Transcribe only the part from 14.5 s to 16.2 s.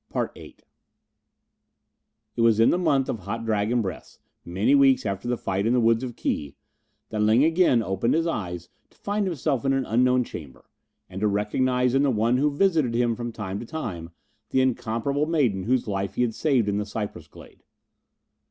incomparable maiden whose life